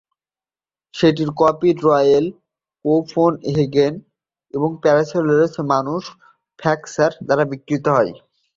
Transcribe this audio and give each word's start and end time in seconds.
সেটের 0.93 1.29
copy 1.39 1.69
Royal 1.79 2.25
Copenhagen 2.85 3.93
porcelain 4.53 5.53
manufacture 5.69 7.11
দ্বারা 7.25 7.43
বিক্রি 7.51 7.77
হয়। 7.87 8.11